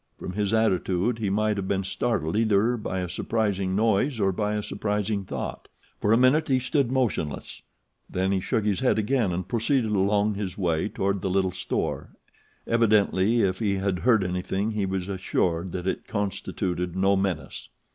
[0.17, 4.55] From his attitude he might have been startled either by a surprising noise or by
[4.55, 5.67] a surprising thought.
[5.99, 7.61] For a minute he stood motionless;
[8.09, 12.15] then he shook his head again and proceeded along his way toward the little store;
[12.65, 17.69] evidently if he had heard anything he was assured that it constituted no menace.